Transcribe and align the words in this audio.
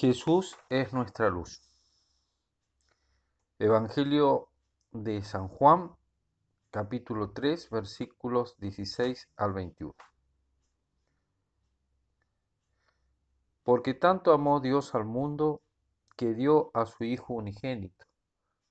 Jesús 0.00 0.56
es 0.70 0.94
nuestra 0.94 1.28
luz. 1.28 1.60
Evangelio 3.58 4.48
de 4.92 5.22
San 5.22 5.48
Juan, 5.48 5.94
capítulo 6.70 7.32
3, 7.32 7.68
versículos 7.68 8.58
16 8.60 9.28
al 9.36 9.52
21. 9.52 9.94
Porque 13.62 13.92
tanto 13.92 14.32
amó 14.32 14.60
Dios 14.60 14.94
al 14.94 15.04
mundo 15.04 15.60
que 16.16 16.32
dio 16.32 16.70
a 16.72 16.86
su 16.86 17.04
Hijo 17.04 17.34
unigénito, 17.34 18.06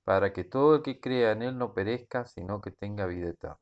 para 0.06 0.34
que 0.34 0.44
todo 0.44 0.78
el 0.78 0.82
que 0.82 1.00
crea 1.00 1.34
en 1.34 1.44
Él 1.44 1.60
no 1.60 1.76
perezca, 1.76 2.26
sino 2.26 2.60
que 2.60 2.72
tenga 2.72 3.06
vida 3.06 3.30
eterna. 3.30 3.60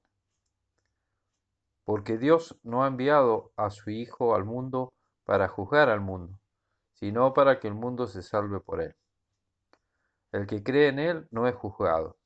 Porque 1.84 2.18
Dios 2.18 2.58
no 2.64 2.86
ha 2.86 2.88
enviado 2.88 3.52
a 3.58 3.72
su 3.72 3.90
Hijo 3.90 4.36
al 4.36 4.46
mundo 4.46 4.94
para 5.26 5.50
juzgar 5.50 5.90
al 5.90 6.00
mundo, 6.00 6.40
sino 7.00 7.34
para 7.34 7.60
que 7.60 7.68
el 7.68 7.76
mundo 7.76 8.08
se 8.08 8.24
salve 8.24 8.60
por 8.60 8.82
Él. 8.82 8.96
El 10.32 10.48
que 10.48 10.64
cree 10.64 10.90
en 10.90 11.00
Él 11.00 11.28
no 11.32 11.48
es 11.48 11.56
juzgado, 11.56 12.18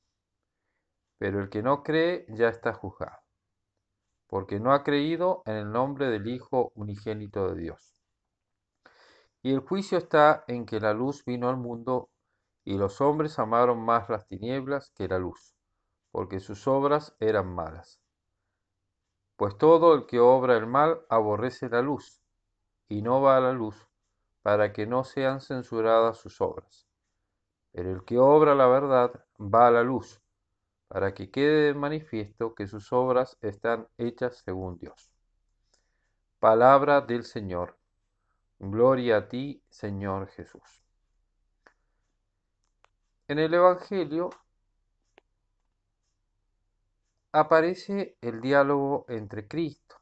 pero 1.18 1.42
el 1.42 1.50
que 1.50 1.62
no 1.62 1.84
cree 1.84 2.26
ya 2.30 2.48
está 2.48 2.74
juzgado, 2.74 3.20
porque 4.28 4.60
no 4.60 4.74
ha 4.74 4.84
creído 4.84 5.44
en 5.46 5.56
el 5.56 5.72
nombre 5.72 6.08
del 6.10 6.28
Hijo 6.28 6.72
unigénito 6.76 7.50
de 7.50 7.62
Dios. 7.62 8.02
Y 9.44 9.54
el 9.54 9.60
juicio 9.60 9.98
está 9.98 10.46
en 10.48 10.66
que 10.66 10.80
la 10.80 10.94
luz 10.94 11.26
vino 11.26 11.50
al 11.50 11.58
mundo 11.58 12.10
y 12.64 12.78
los 12.78 13.02
hombres 13.02 13.40
amaron 13.40 13.84
más 13.84 14.10
las 14.10 14.28
tinieblas 14.28 14.92
que 14.92 15.08
la 15.08 15.20
luz, 15.20 15.54
porque 16.12 16.40
sus 16.40 16.66
obras 16.68 17.16
eran 17.20 17.54
malas. 17.54 18.00
Pues 19.36 19.58
todo 19.58 19.96
el 19.96 20.06
que 20.06 20.20
obra 20.20 20.56
el 20.56 20.68
mal 20.68 21.02
aborrece 21.10 21.68
la 21.68 21.82
luz 21.82 22.22
y 22.88 23.02
no 23.02 23.22
va 23.22 23.38
a 23.38 23.42
la 23.42 23.52
luz 23.52 23.91
para 24.42 24.74
que 24.74 24.88
no 24.88 25.04
sean 25.04 25.42
censuradas 25.42 26.18
sus 26.18 26.42
obras. 26.42 26.88
Pero 27.72 27.92
el 27.92 28.04
que 28.04 28.18
obra 28.18 28.56
la 28.56 28.68
verdad 28.68 29.26
va 29.40 29.68
a 29.68 29.72
la 29.72 29.84
luz, 29.84 30.22
para 30.88 31.14
que 31.14 31.32
quede 31.32 31.74
manifiesto 31.74 32.54
que 32.54 32.68
sus 32.68 32.92
obras 32.92 33.38
están 33.42 33.88
hechas 33.98 34.42
según 34.44 34.78
Dios. 34.78 35.12
Palabra 36.40 37.02
del 37.02 37.24
Señor. 37.24 37.78
Gloria 38.60 39.18
a 39.18 39.28
ti, 39.30 39.64
Señor 39.70 40.28
Jesús. 40.28 40.84
En 43.28 43.40
el 43.40 43.54
Evangelio 43.54 44.30
aparece 47.32 48.18
el 48.22 48.42
diálogo 48.42 49.06
entre 49.08 49.48
Cristo, 49.48 49.96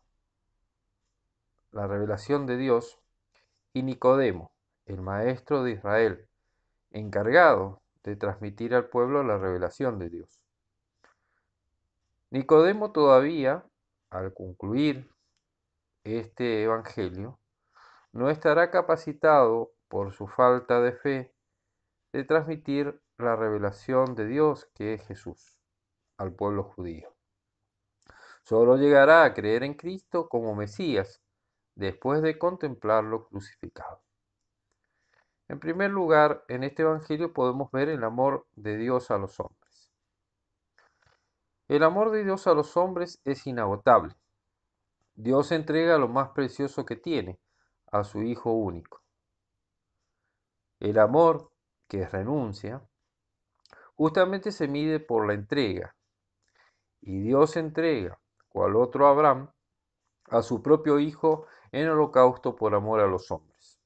la 1.71 1.85
revelación 1.85 2.47
de 2.47 2.57
Dios, 2.57 2.99
y 3.73 3.83
Nicodemo, 3.83 4.51
el 4.85 5.01
maestro 5.01 5.63
de 5.63 5.71
Israel, 5.71 6.27
encargado 6.91 7.81
de 8.03 8.15
transmitir 8.15 8.73
al 8.73 8.89
pueblo 8.89 9.23
la 9.23 9.37
revelación 9.37 9.99
de 9.99 10.09
Dios. 10.09 10.41
Nicodemo 12.31 12.91
todavía, 12.91 13.65
al 14.09 14.33
concluir 14.33 15.09
este 16.03 16.63
Evangelio, 16.63 17.39
no 18.11 18.29
estará 18.29 18.71
capacitado 18.71 19.71
por 19.87 20.13
su 20.13 20.27
falta 20.27 20.81
de 20.81 20.93
fe 20.93 21.33
de 22.11 22.23
transmitir 22.23 23.01
la 23.17 23.35
revelación 23.35 24.15
de 24.15 24.25
Dios 24.25 24.67
que 24.73 24.93
es 24.93 25.05
Jesús 25.05 25.57
al 26.17 26.33
pueblo 26.33 26.63
judío. 26.63 27.13
Solo 28.43 28.77
llegará 28.77 29.23
a 29.23 29.33
creer 29.33 29.63
en 29.63 29.75
Cristo 29.75 30.27
como 30.27 30.55
Mesías 30.55 31.21
después 31.79 32.21
de 32.21 32.37
contemplarlo 32.37 33.25
crucificado. 33.29 34.01
En 35.47 35.61
primer 35.61 35.89
lugar, 35.89 36.43
en 36.49 36.65
este 36.65 36.83
Evangelio 36.83 37.31
podemos 37.31 37.71
ver 37.71 37.87
el 37.87 38.03
amor 38.03 38.45
de 38.55 38.75
Dios 38.75 39.09
a 39.11 39.17
los 39.17 39.39
hombres. 39.39 39.89
El 41.69 41.83
amor 41.83 42.11
de 42.11 42.25
Dios 42.25 42.47
a 42.47 42.53
los 42.53 42.75
hombres 42.75 43.21
es 43.23 43.47
inagotable. 43.47 44.13
Dios 45.15 45.53
entrega 45.53 45.97
lo 45.97 46.09
más 46.09 46.31
precioso 46.31 46.85
que 46.85 46.97
tiene, 46.97 47.39
a 47.91 48.03
su 48.03 48.23
Hijo 48.23 48.51
único. 48.51 49.01
El 50.81 50.99
amor, 50.99 51.49
que 51.87 52.01
es 52.01 52.11
renuncia, 52.11 52.81
justamente 53.95 54.51
se 54.51 54.67
mide 54.67 54.99
por 54.99 55.25
la 55.25 55.33
entrega. 55.33 55.95
Y 56.99 57.21
Dios 57.21 57.55
entrega, 57.55 58.19
cual 58.49 58.75
otro 58.75 59.07
Abraham, 59.07 59.49
a 60.29 60.41
su 60.41 60.61
propio 60.61 60.99
Hijo 60.99 61.47
en 61.71 61.89
holocausto 61.89 62.55
por 62.55 62.75
amor 62.75 62.99
a 62.99 63.07
los 63.07 63.31
hombres. 63.31 63.79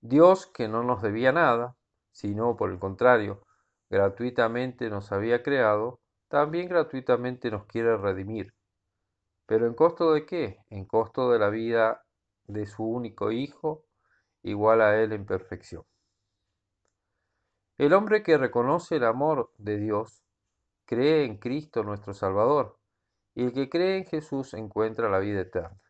Dios, 0.00 0.46
que 0.46 0.68
no 0.68 0.82
nos 0.82 1.02
debía 1.02 1.32
nada, 1.32 1.76
sino 2.12 2.56
por 2.56 2.70
el 2.70 2.78
contrario, 2.78 3.42
gratuitamente 3.90 4.90
nos 4.90 5.12
había 5.12 5.42
creado, 5.42 6.00
también 6.28 6.68
gratuitamente 6.68 7.50
nos 7.50 7.66
quiere 7.66 7.96
redimir. 7.96 8.52
¿Pero 9.46 9.66
en 9.66 9.74
costo 9.74 10.12
de 10.12 10.26
qué? 10.26 10.58
En 10.70 10.84
costo 10.84 11.30
de 11.30 11.38
la 11.38 11.50
vida 11.50 12.04
de 12.46 12.66
su 12.66 12.84
único 12.84 13.32
Hijo, 13.32 13.84
igual 14.42 14.80
a 14.80 15.00
Él 15.00 15.12
en 15.12 15.26
perfección. 15.26 15.84
El 17.76 17.92
hombre 17.92 18.22
que 18.22 18.38
reconoce 18.38 18.96
el 18.96 19.04
amor 19.04 19.50
de 19.58 19.78
Dios 19.78 20.22
cree 20.84 21.24
en 21.24 21.38
Cristo 21.38 21.82
nuestro 21.82 22.14
Salvador, 22.14 22.78
y 23.34 23.44
el 23.44 23.52
que 23.52 23.68
cree 23.68 23.98
en 23.98 24.06
Jesús 24.06 24.54
encuentra 24.54 25.08
la 25.08 25.18
vida 25.18 25.40
eterna. 25.40 25.83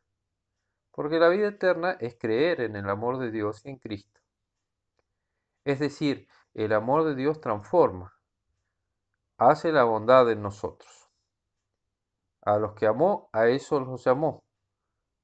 Porque 0.94 1.18
la 1.18 1.28
vida 1.28 1.48
eterna 1.48 1.96
es 1.98 2.16
creer 2.16 2.60
en 2.60 2.76
el 2.76 2.88
amor 2.88 3.18
de 3.18 3.32
Dios 3.32 3.66
y 3.66 3.70
en 3.70 3.78
Cristo. 3.78 4.20
Es 5.64 5.80
decir, 5.80 6.28
el 6.54 6.72
amor 6.72 7.04
de 7.04 7.16
Dios 7.16 7.40
transforma, 7.40 8.14
hace 9.36 9.72
la 9.72 9.82
bondad 9.82 10.30
en 10.30 10.40
nosotros. 10.40 11.10
A 12.42 12.58
los 12.58 12.74
que 12.74 12.86
amó, 12.86 13.28
a 13.32 13.48
esos 13.48 13.84
los 13.86 14.04
llamó. 14.04 14.44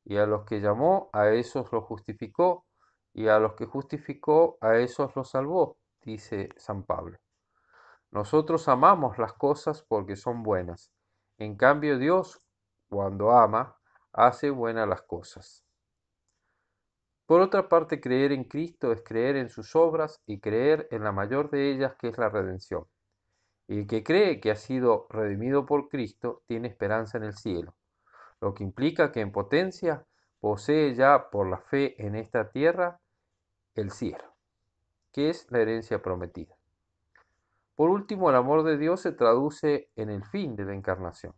Y 0.05 0.17
a 0.17 0.27
los 0.27 0.45
que 0.45 0.61
llamó, 0.61 1.09
a 1.13 1.29
esos 1.29 1.71
los 1.71 1.85
justificó. 1.85 2.67
Y 3.13 3.29
a 3.29 3.39
los 3.39 3.55
que 3.55 3.67
justificó, 3.67 4.59
a 4.61 4.77
esos 4.79 5.15
los 5.15 5.31
salvó, 5.31 5.77
dice 6.01 6.49
San 6.57 6.85
Pablo. 6.85 7.19
Nosotros 8.11 8.67
amamos 8.69 9.19
las 9.19 9.35
cosas 9.35 9.83
porque 9.83 10.17
son 10.17 10.43
buenas. 10.43 10.91
En 11.39 11.57
cambio, 11.57 11.99
Dios, 11.99 12.43
cuando 12.89 13.31
ama, 13.33 13.80
hace 14.13 14.51
buenas 14.51 14.89
las 14.89 15.03
cosas. 15.03 15.65
Por 17.27 17.41
otra 17.41 17.69
parte, 17.69 18.01
creer 18.01 18.33
en 18.33 18.45
Cristo 18.45 18.93
es 18.93 19.03
creer 19.03 19.37
en 19.37 19.51
sus 19.51 19.77
obras 19.77 20.21
y 20.27 20.41
creer 20.41 20.89
en 20.91 21.05
la 21.05 21.13
mayor 21.13 21.51
de 21.51 21.71
ellas 21.71 21.95
que 21.97 22.09
es 22.09 22.19
la 22.19 22.29
redención. 22.29 22.87
El 23.69 23.87
que 23.87 24.03
cree 24.03 24.41
que 24.41 24.51
ha 24.51 24.57
sido 24.57 25.07
redimido 25.11 25.65
por 25.65 25.89
Cristo 25.89 26.43
tiene 26.47 26.67
esperanza 26.67 27.19
en 27.19 27.25
el 27.25 27.35
cielo, 27.35 27.77
lo 28.41 28.53
que 28.53 28.65
implica 28.65 29.13
que 29.13 29.21
en 29.21 29.31
potencia 29.31 30.05
posee 30.41 30.95
ya 30.95 31.31
por 31.31 31.49
la 31.49 31.59
fe 31.59 31.95
en 32.05 32.17
esta 32.17 32.51
tierra 32.51 33.01
el 33.77 33.93
cielo, 33.93 34.35
que 35.13 35.31
es 35.31 35.47
la 35.51 35.61
herencia 35.61 36.03
prometida. 36.03 36.57
Por 37.77 37.91
último, 37.91 38.29
el 38.29 38.37
amor 38.37 38.65
de 38.65 38.77
Dios 38.77 39.03
se 39.03 39.13
traduce 39.13 39.89
en 39.95 40.11
el 40.11 40.25
fin 40.25 40.57
de 40.57 40.65
la 40.65 40.75
encarnación 40.75 41.35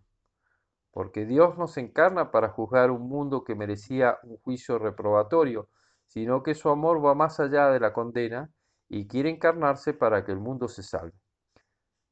porque 0.92 1.24
Dios 1.24 1.56
no 1.58 1.66
se 1.66 1.80
encarna 1.80 2.30
para 2.30 2.50
juzgar 2.50 2.90
un 2.90 3.08
mundo 3.08 3.44
que 3.44 3.54
merecía 3.54 4.18
un 4.22 4.36
juicio 4.36 4.78
reprobatorio, 4.78 5.68
sino 6.06 6.42
que 6.42 6.54
su 6.54 6.68
amor 6.68 7.04
va 7.04 7.14
más 7.14 7.40
allá 7.40 7.70
de 7.70 7.80
la 7.80 7.94
condena 7.94 8.50
y 8.88 9.08
quiere 9.08 9.30
encarnarse 9.30 9.94
para 9.94 10.24
que 10.24 10.32
el 10.32 10.38
mundo 10.38 10.68
se 10.68 10.82
salve. 10.82 11.14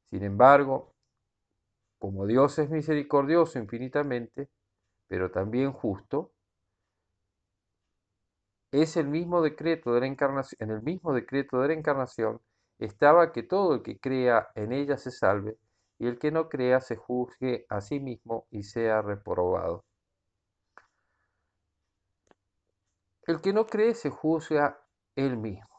Sin 0.09 0.23
embargo, 0.23 0.95
como 1.99 2.25
Dios 2.25 2.57
es 2.57 2.71
misericordioso 2.71 3.59
infinitamente, 3.59 4.49
pero 5.07 5.29
también 5.29 5.71
justo, 5.71 6.31
es 8.71 8.97
el 8.97 9.07
mismo 9.07 9.43
decreto 9.43 9.93
de 9.93 10.07
encarnación, 10.07 10.57
en 10.59 10.75
el 10.75 10.81
mismo 10.81 11.13
decreto 11.13 11.59
de 11.61 11.67
la 11.67 11.73
encarnación 11.75 12.41
estaba 12.79 13.31
que 13.31 13.43
todo 13.43 13.75
el 13.75 13.83
que 13.83 13.99
crea 13.99 14.49
en 14.55 14.71
ella 14.71 14.97
se 14.97 15.11
salve, 15.11 15.57
y 16.01 16.07
el 16.07 16.17
que 16.17 16.31
no 16.31 16.49
crea 16.49 16.81
se 16.81 16.95
juzgue 16.95 17.67
a 17.69 17.79
sí 17.79 17.99
mismo 17.99 18.47
y 18.49 18.63
sea 18.63 19.03
reprobado. 19.03 19.85
El 23.27 23.39
que 23.39 23.53
no 23.53 23.67
cree 23.67 23.93
se 23.93 24.09
juzga 24.09 24.83
él 25.15 25.37
mismo, 25.37 25.69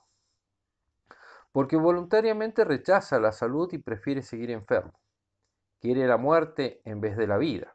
porque 1.51 1.77
voluntariamente 1.77 2.63
rechaza 2.63 3.19
la 3.19 3.33
salud 3.33 3.69
y 3.73 3.79
prefiere 3.79 4.23
seguir 4.23 4.53
enfermo. 4.53 4.93
Quiere 5.81 6.07
la 6.07 6.19
muerte 6.19 6.81
en 6.85 7.01
vez 7.01 7.17
de 7.17 7.27
la 7.27 7.39
vida. 7.39 7.75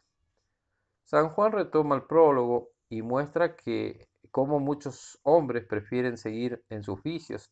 San 1.03 1.27
Juan 1.31 1.51
retoma 1.51 1.95
el 1.95 2.03
prólogo 2.03 2.69
y 2.87 3.01
muestra 3.01 3.57
que 3.57 4.07
como 4.31 4.61
muchos 4.61 5.19
hombres 5.23 5.65
prefieren 5.65 6.15
seguir 6.15 6.63
en 6.69 6.81
sus 6.81 7.03
vicios 7.03 7.51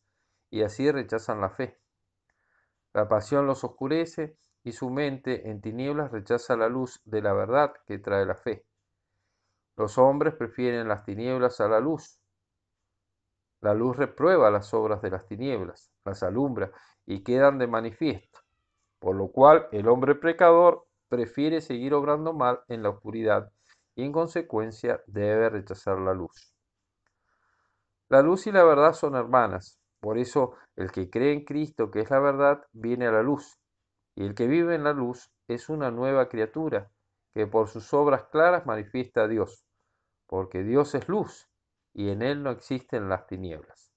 y 0.50 0.63
así 0.63 0.89
rechazan 0.89 1.41
la 1.41 1.50
fe. 1.50 1.77
La 2.94 3.09
pasión 3.09 3.45
los 3.45 3.62
oscurece 3.65 4.38
y 4.65 4.71
su 4.71 4.89
mente 4.89 5.50
en 5.50 5.62
tinieblas 5.62 6.12
rechaza 6.12 6.57
la 6.57 6.67
luz 6.67 7.00
de 7.06 7.21
la 7.21 7.33
verdad 7.33 7.71
que 7.85 8.00
trae 8.00 8.25
la 8.25 8.35
fe. 8.35 8.65
Los 9.77 9.97
hombres 10.00 10.33
prefieren 10.33 10.88
las 10.88 11.06
tinieblas 11.06 11.62
a 11.62 11.69
la 11.69 11.79
luz, 11.79 12.19
La 13.62 13.73
luz 13.75 13.95
reprueba 13.97 14.50
las 14.50 14.73
obras 14.73 15.01
de 15.01 15.12
las 15.12 15.27
tinieblas, 15.27 15.91
las 16.03 16.23
alumbra 16.23 16.71
y 17.06 17.23
quedan 17.23 17.59
de 17.59 17.67
manifiesto, 17.67 18.39
por 19.00 19.15
lo 19.15 19.31
cual 19.31 19.67
el 19.71 19.88
hombre 19.88 20.15
pecador 20.15 20.88
prefiere 21.09 21.62
seguir 21.62 21.94
obrando 21.94 22.33
mal 22.33 22.62
en 22.67 22.81
la 22.83 22.89
oscuridad 22.89 23.51
y 23.95 24.03
en 24.03 24.12
consecuencia 24.12 25.01
debe 25.07 25.50
rechazar 25.50 26.00
la 26.00 26.13
luz. 26.13 26.53
La 28.09 28.23
luz 28.23 28.47
y 28.47 28.51
la 28.51 28.63
verdad 28.63 28.94
son 28.94 29.15
hermanas, 29.15 29.79
por 30.00 30.17
eso 30.17 30.56
el 30.75 30.91
que 30.91 31.09
cree 31.09 31.33
en 31.33 31.45
Cristo, 31.45 31.91
que 31.91 32.00
es 32.00 32.09
la 32.09 32.19
verdad, 32.19 32.65
viene 32.71 33.06
a 33.06 33.12
la 33.12 33.21
luz, 33.21 33.59
y 34.15 34.25
el 34.25 34.33
que 34.33 34.47
vive 34.47 34.75
en 34.75 34.83
la 34.83 34.94
luz 34.94 35.31
es 35.47 35.69
una 35.69 35.91
nueva 35.91 36.29
criatura, 36.29 36.89
que 37.33 37.47
por 37.47 37.67
sus 37.67 37.94
obras 37.94 38.23
claras 38.31 38.65
manifiesta 38.65 39.23
a 39.23 39.27
Dios, 39.27 39.65
porque 40.25 40.63
Dios 40.63 40.95
es 40.95 41.07
luz, 41.09 41.50
y 41.94 42.09
en 42.09 42.21
él 42.21 42.41
no 42.41 42.50
existen 42.50 43.09
las 43.09 43.27
tinieblas. 43.27 43.91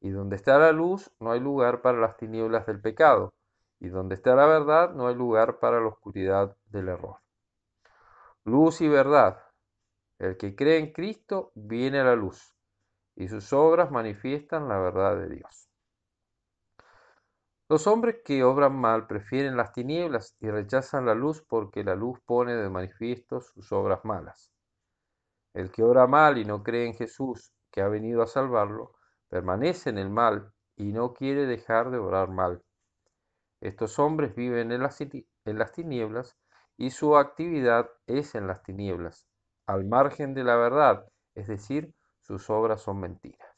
Y 0.00 0.10
donde 0.10 0.36
está 0.36 0.58
la 0.58 0.72
luz 0.72 1.10
no 1.18 1.32
hay 1.32 1.40
lugar 1.40 1.82
para 1.82 1.98
las 1.98 2.16
tinieblas 2.16 2.66
del 2.66 2.80
pecado, 2.80 3.34
y 3.80 3.88
donde 3.88 4.14
está 4.14 4.34
la 4.36 4.46
verdad 4.46 4.94
no 4.94 5.08
hay 5.08 5.16
lugar 5.16 5.58
para 5.58 5.80
la 5.80 5.88
oscuridad 5.88 6.56
del 6.66 6.88
error. 6.88 7.18
Luz 8.44 8.80
y 8.80 8.88
verdad. 8.88 9.42
El 10.18 10.36
que 10.36 10.54
cree 10.54 10.78
en 10.78 10.92
Cristo 10.92 11.52
viene 11.54 12.00
a 12.00 12.04
la 12.04 12.14
luz, 12.14 12.54
y 13.16 13.28
sus 13.28 13.52
obras 13.52 13.90
manifiestan 13.90 14.68
la 14.68 14.78
verdad 14.78 15.16
de 15.16 15.28
Dios. 15.28 15.67
Los 17.70 17.86
hombres 17.86 18.22
que 18.24 18.44
obran 18.44 18.74
mal 18.74 19.06
prefieren 19.06 19.58
las 19.58 19.72
tinieblas 19.72 20.34
y 20.40 20.48
rechazan 20.48 21.04
la 21.04 21.14
luz 21.14 21.42
porque 21.46 21.84
la 21.84 21.94
luz 21.94 22.18
pone 22.24 22.54
de 22.54 22.70
manifiesto 22.70 23.42
sus 23.42 23.72
obras 23.72 24.06
malas. 24.06 24.50
El 25.52 25.70
que 25.70 25.82
obra 25.82 26.06
mal 26.06 26.38
y 26.38 26.46
no 26.46 26.62
cree 26.62 26.86
en 26.86 26.94
Jesús, 26.94 27.52
que 27.70 27.82
ha 27.82 27.88
venido 27.88 28.22
a 28.22 28.26
salvarlo, 28.26 28.94
permanece 29.28 29.90
en 29.90 29.98
el 29.98 30.08
mal 30.08 30.50
y 30.76 30.92
no 30.92 31.12
quiere 31.12 31.44
dejar 31.44 31.90
de 31.90 31.98
obrar 31.98 32.30
mal. 32.30 32.62
Estos 33.60 33.98
hombres 33.98 34.34
viven 34.34 34.72
en 34.72 34.82
las, 34.82 34.98
en 35.02 35.58
las 35.58 35.72
tinieblas 35.72 36.38
y 36.78 36.90
su 36.90 37.18
actividad 37.18 37.90
es 38.06 38.34
en 38.34 38.46
las 38.46 38.62
tinieblas, 38.62 39.26
al 39.66 39.84
margen 39.84 40.32
de 40.32 40.44
la 40.44 40.56
verdad, 40.56 41.06
es 41.34 41.48
decir, 41.48 41.92
sus 42.20 42.48
obras 42.48 42.80
son 42.80 43.00
mentiras. 43.00 43.57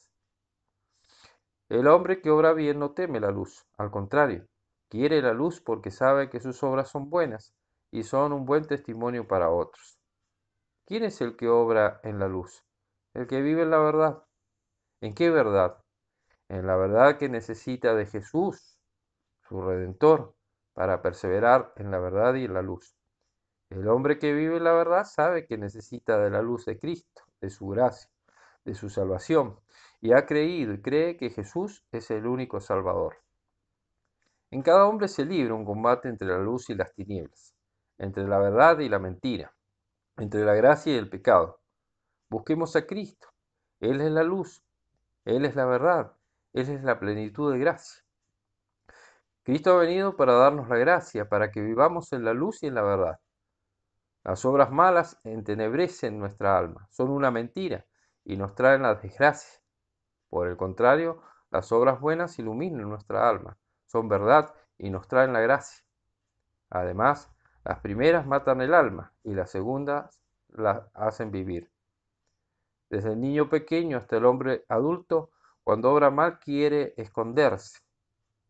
El 1.71 1.87
hombre 1.87 2.21
que 2.21 2.31
obra 2.31 2.53
bien 2.53 2.81
no 2.81 2.91
teme 2.91 3.21
la 3.21 3.31
luz, 3.31 3.65
al 3.79 3.93
contrario, 3.93 4.45
quiere 4.89 5.23
la 5.23 5.33
luz 5.33 5.61
porque 5.61 5.93
sabe 5.93 6.29
que 6.29 6.41
sus 6.41 6.61
obras 6.65 6.91
son 6.91 7.11
buenas 7.11 7.55
y 7.93 8.03
son 8.03 8.33
un 8.33 8.45
buen 8.45 8.67
testimonio 8.67 9.29
para 9.29 9.51
otros. 9.51 9.97
¿Quién 10.85 11.05
es 11.05 11.21
el 11.21 11.37
que 11.37 11.49
obra 11.49 12.01
en 12.03 12.19
la 12.19 12.27
luz? 12.27 12.65
El 13.15 13.29
que 13.29 13.41
vive 13.41 13.63
en 13.63 13.71
la 13.71 13.79
verdad. 13.79 14.25
¿En 15.01 15.15
qué 15.15 15.31
verdad? 15.31 15.79
En 16.49 16.67
la 16.67 16.75
verdad 16.75 17.19
que 17.19 17.29
necesita 17.29 17.95
de 17.95 18.07
Jesús, 18.07 18.77
su 19.49 19.63
redentor, 19.63 20.35
para 20.75 21.03
perseverar 21.03 21.73
en 21.77 21.93
la 21.93 22.01
verdad 22.01 22.35
y 22.35 22.47
en 22.47 22.55
la 22.55 22.63
luz. 22.63 22.97
El 23.69 23.87
hombre 23.87 24.19
que 24.19 24.33
vive 24.33 24.57
en 24.57 24.65
la 24.65 24.73
verdad 24.73 25.05
sabe 25.05 25.47
que 25.47 25.57
necesita 25.57 26.19
de 26.19 26.31
la 26.31 26.43
luz 26.43 26.65
de 26.65 26.81
Cristo, 26.81 27.23
de 27.41 27.49
su 27.49 27.69
gracia, 27.69 28.11
de 28.65 28.75
su 28.75 28.91
salvación, 28.91 29.61
y 30.01 30.13
ha 30.13 30.27
creído 30.27 30.73
y 30.73 30.81
cree 30.81 31.17
que 31.17 31.31
Jesús 31.31 31.85
es 31.93 32.11
el 32.11 32.27
único 32.27 32.61
Salvador. 32.61 33.17
En 34.51 34.63
cada 34.63 34.87
hombre 34.87 35.09
se 35.09 35.25
libra 35.25 35.55
un 35.55 35.65
combate 35.65 36.09
entre 36.09 36.29
la 36.29 36.39
luz 36.39 36.71
y 36.71 36.75
las 36.75 36.93
tinieblas, 36.95 37.55
entre 37.99 38.27
la 38.27 38.39
verdad 38.39 38.79
y 38.81 38.89
la 38.89 38.99
mentira, 38.99 39.55
entre 40.17 40.45
la 40.45 40.55
gracia 40.55 40.95
y 40.95 40.99
el 40.99 41.09
pecado. 41.09 41.61
Busquemos 42.29 42.75
a 42.77 42.87
Cristo. 42.87 43.29
Él 43.79 44.01
es 44.01 44.11
la 44.11 44.25
luz, 44.25 44.63
Él 45.25 45.45
es 45.45 45.55
la 45.55 45.67
verdad, 45.67 46.13
Él 46.53 46.69
es 46.69 46.83
la 46.83 46.99
plenitud 46.99 47.53
de 47.53 47.59
gracia. 47.59 48.03
Cristo 49.43 49.73
ha 49.73 49.81
venido 49.81 50.17
para 50.17 50.35
darnos 50.35 50.69
la 50.69 50.77
gracia, 50.77 51.29
para 51.29 51.51
que 51.51 51.61
vivamos 51.61 52.13
en 52.13 52.25
la 52.25 52.35
luz 52.35 52.63
y 52.63 52.67
en 52.67 52.75
la 52.75 52.83
verdad. 52.83 53.21
Las 54.23 54.45
obras 54.45 54.71
malas 54.71 55.19
entenebrecen 55.25 56.19
nuestra 56.19 56.59
alma, 56.59 56.87
son 56.91 57.11
una 57.11 57.31
mentira 57.31 57.87
y 58.25 58.37
nos 58.37 58.55
traen 58.55 58.83
la 58.83 58.97
desgracia. 58.97 59.60
Por 60.31 60.49
el 60.49 60.57
contrario, 60.57 61.21
las 61.51 61.73
obras 61.73 62.01
buenas 62.01 62.39
iluminan 62.39 62.89
nuestra 62.89 63.29
alma, 63.29 63.59
son 63.87 64.09
verdad 64.09 64.55
y 64.79 64.89
nos 64.89 65.09
traen 65.09 65.33
la 65.33 65.41
gracia. 65.41 65.85
Además, 66.71 67.29
las 67.65 67.81
primeras 67.81 68.27
matan 68.27 68.61
el 68.63 68.73
alma 68.73 69.13
y 69.25 69.35
las 69.35 69.51
segundas 69.51 70.23
la 70.49 70.89
hacen 70.95 71.31
vivir. 71.31 71.71
Desde 72.89 73.13
el 73.13 73.21
niño 73.21 73.49
pequeño 73.49 73.99
hasta 73.99 74.17
el 74.17 74.25
hombre 74.25 74.65
adulto, 74.69 75.31
cuando 75.63 75.93
obra 75.93 76.11
mal 76.11 76.39
quiere 76.39 76.95
esconderse. 76.97 77.81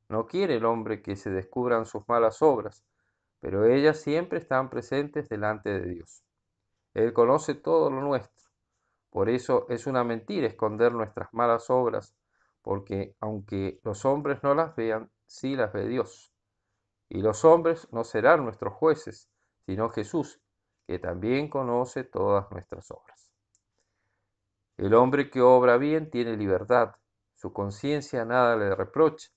No 0.08 0.26
quiere 0.26 0.56
el 0.56 0.64
hombre 0.64 1.02
que 1.02 1.16
se 1.16 1.30
descubran 1.30 1.86
sus 1.86 2.08
malas 2.08 2.40
obras, 2.42 2.84
pero 3.40 3.64
ellas 3.64 4.00
siempre 4.00 4.38
están 4.38 4.70
presentes 4.70 5.28
delante 5.28 5.70
de 5.70 5.88
Dios. 5.88 6.22
Él 6.94 7.12
conoce 7.12 7.54
todo 7.54 7.90
lo 7.90 8.00
nuestro. 8.00 8.49
Por 9.10 9.28
eso 9.28 9.66
es 9.68 9.86
una 9.86 10.04
mentira 10.04 10.46
esconder 10.46 10.92
nuestras 10.92 11.32
malas 11.34 11.68
obras, 11.68 12.14
porque 12.62 13.16
aunque 13.20 13.80
los 13.82 14.04
hombres 14.04 14.42
no 14.42 14.54
las 14.54 14.76
vean, 14.76 15.10
sí 15.26 15.56
las 15.56 15.72
ve 15.72 15.88
Dios. 15.88 16.32
Y 17.08 17.22
los 17.22 17.44
hombres 17.44 17.88
no 17.92 18.04
serán 18.04 18.44
nuestros 18.44 18.72
jueces, 18.74 19.28
sino 19.66 19.90
Jesús, 19.90 20.40
que 20.86 20.98
también 20.98 21.48
conoce 21.48 22.04
todas 22.04 22.50
nuestras 22.50 22.90
obras. 22.90 23.30
El 24.76 24.94
hombre 24.94 25.28
que 25.28 25.42
obra 25.42 25.76
bien 25.76 26.10
tiene 26.10 26.36
libertad, 26.36 26.94
su 27.34 27.52
conciencia 27.52 28.24
nada 28.24 28.56
le 28.56 28.74
reprocha, 28.74 29.28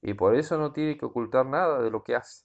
y 0.00 0.14
por 0.14 0.34
eso 0.34 0.58
no 0.58 0.72
tiene 0.72 0.96
que 0.96 1.06
ocultar 1.06 1.46
nada 1.46 1.80
de 1.82 1.90
lo 1.90 2.02
que 2.02 2.16
hace. 2.16 2.44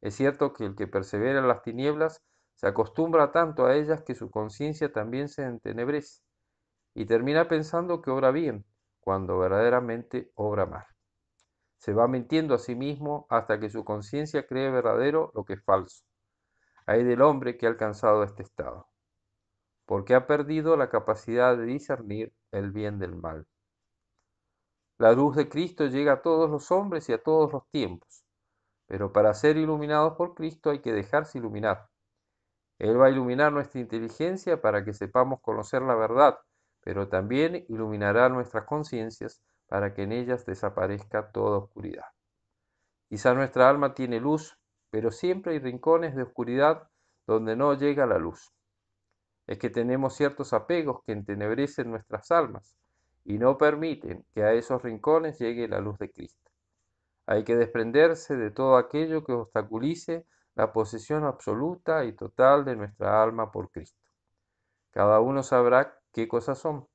Es 0.00 0.14
cierto 0.14 0.52
que 0.52 0.64
el 0.64 0.76
que 0.76 0.86
persevera 0.86 1.38
en 1.40 1.48
las 1.48 1.62
tinieblas 1.62 2.24
se 2.56 2.66
acostumbra 2.66 3.32
tanto 3.32 3.66
a 3.66 3.76
ellas 3.76 4.02
que 4.02 4.14
su 4.14 4.30
conciencia 4.30 4.90
también 4.90 5.28
se 5.28 5.42
entenebrece, 5.44 6.22
y 6.94 7.04
termina 7.04 7.48
pensando 7.48 8.00
que 8.00 8.10
obra 8.10 8.30
bien, 8.30 8.64
cuando 9.00 9.38
verdaderamente 9.38 10.32
obra 10.34 10.64
mal. 10.64 10.86
Se 11.76 11.92
va 11.92 12.08
mintiendo 12.08 12.54
a 12.54 12.58
sí 12.58 12.74
mismo 12.74 13.26
hasta 13.28 13.60
que 13.60 13.68
su 13.68 13.84
conciencia 13.84 14.46
cree 14.46 14.70
verdadero 14.70 15.30
lo 15.34 15.44
que 15.44 15.52
es 15.52 15.64
falso. 15.64 16.02
Hay 16.86 17.04
del 17.04 17.20
hombre 17.20 17.58
que 17.58 17.66
ha 17.66 17.68
alcanzado 17.68 18.22
este 18.22 18.42
estado, 18.42 18.88
porque 19.84 20.14
ha 20.14 20.26
perdido 20.26 20.76
la 20.76 20.88
capacidad 20.88 21.56
de 21.58 21.66
discernir 21.66 22.32
el 22.50 22.72
bien 22.72 22.98
del 22.98 23.14
mal. 23.14 23.46
La 24.98 25.12
luz 25.12 25.36
de 25.36 25.50
Cristo 25.50 25.86
llega 25.86 26.14
a 26.14 26.22
todos 26.22 26.48
los 26.48 26.70
hombres 26.70 27.06
y 27.10 27.12
a 27.12 27.22
todos 27.22 27.52
los 27.52 27.68
tiempos, 27.68 28.24
pero 28.86 29.12
para 29.12 29.34
ser 29.34 29.58
iluminados 29.58 30.14
por 30.16 30.34
Cristo 30.34 30.70
hay 30.70 30.80
que 30.80 30.94
dejarse 30.94 31.36
iluminar. 31.36 31.86
Él 32.78 33.00
va 33.00 33.06
a 33.06 33.10
iluminar 33.10 33.52
nuestra 33.52 33.80
inteligencia 33.80 34.60
para 34.60 34.84
que 34.84 34.92
sepamos 34.92 35.40
conocer 35.40 35.82
la 35.82 35.94
verdad, 35.94 36.38
pero 36.82 37.08
también 37.08 37.64
iluminará 37.68 38.28
nuestras 38.28 38.64
conciencias 38.64 39.42
para 39.66 39.94
que 39.94 40.02
en 40.02 40.12
ellas 40.12 40.44
desaparezca 40.46 41.30
toda 41.32 41.58
oscuridad. 41.58 42.06
Quizá 43.08 43.34
nuestra 43.34 43.68
alma 43.68 43.94
tiene 43.94 44.20
luz, 44.20 44.58
pero 44.90 45.10
siempre 45.10 45.52
hay 45.52 45.58
rincones 45.58 46.14
de 46.14 46.22
oscuridad 46.22 46.88
donde 47.26 47.56
no 47.56 47.74
llega 47.74 48.06
la 48.06 48.18
luz. 48.18 48.52
Es 49.46 49.58
que 49.58 49.70
tenemos 49.70 50.14
ciertos 50.14 50.52
apegos 50.52 51.02
que 51.04 51.12
entenebrecen 51.12 51.90
nuestras 51.90 52.30
almas 52.30 52.76
y 53.24 53.38
no 53.38 53.58
permiten 53.58 54.24
que 54.34 54.42
a 54.42 54.52
esos 54.52 54.82
rincones 54.82 55.38
llegue 55.38 55.68
la 55.68 55.80
luz 55.80 55.98
de 55.98 56.10
Cristo. 56.10 56.50
Hay 57.26 57.44
que 57.44 57.56
desprenderse 57.56 58.36
de 58.36 58.50
todo 58.50 58.76
aquello 58.76 59.24
que 59.24 59.32
obstaculice 59.32 60.26
la 60.56 60.72
posesión 60.72 61.24
absoluta 61.24 62.04
y 62.04 62.12
total 62.12 62.64
de 62.64 62.76
nuestra 62.76 63.22
alma 63.22 63.52
por 63.52 63.70
Cristo. 63.70 64.02
Cada 64.90 65.20
uno 65.20 65.42
sabrá 65.42 66.00
qué 66.12 66.26
cosas 66.26 66.58
son. 66.58 66.88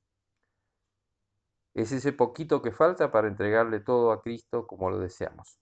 Es 1.72 1.92
ese 1.92 2.12
poquito 2.12 2.60
que 2.60 2.72
falta 2.72 3.10
para 3.10 3.28
entregarle 3.28 3.80
todo 3.80 4.12
a 4.12 4.20
Cristo 4.20 4.66
como 4.66 4.90
lo 4.90 4.98
deseamos. 4.98 5.58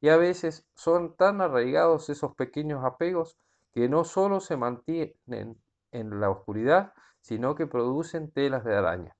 Y 0.00 0.10
a 0.10 0.16
veces 0.16 0.66
son 0.74 1.16
tan 1.16 1.40
arraigados 1.40 2.10
esos 2.10 2.34
pequeños 2.34 2.84
apegos 2.84 3.36
que 3.72 3.88
no 3.88 4.04
solo 4.04 4.40
se 4.40 4.56
mantienen 4.56 5.60
en 5.90 6.20
la 6.20 6.30
oscuridad, 6.30 6.92
sino 7.20 7.54
que 7.54 7.66
producen 7.66 8.30
telas 8.30 8.64
de 8.64 8.76
araña. 8.76 9.16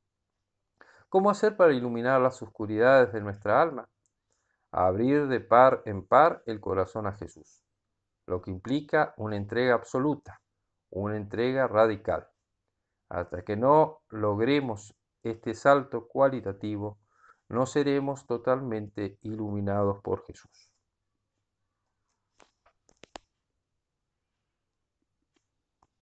¿Cómo 1.08 1.30
hacer 1.30 1.56
para 1.56 1.72
iluminar 1.72 2.20
las 2.20 2.42
oscuridades 2.42 3.12
de 3.12 3.20
nuestra 3.20 3.62
alma? 3.62 3.88
Abrir 4.70 5.28
de 5.28 5.40
par 5.40 5.82
en 5.86 6.06
par 6.06 6.42
el 6.46 6.60
corazón 6.60 7.06
a 7.06 7.12
Jesús, 7.12 7.62
lo 8.26 8.40
que 8.40 8.50
implica 8.50 9.14
una 9.16 9.36
entrega 9.36 9.74
absoluta, 9.74 10.40
una 10.90 11.16
entrega 11.16 11.66
radical. 11.66 12.28
Hasta 13.08 13.42
que 13.42 13.56
no 13.56 14.00
logremos 14.08 14.94
este 15.22 15.54
salto 15.54 16.08
cualitativo, 16.08 16.98
no 17.48 17.66
seremos 17.66 18.26
totalmente 18.26 19.18
iluminados 19.22 20.00
por 20.02 20.24
Jesús. 20.24 20.71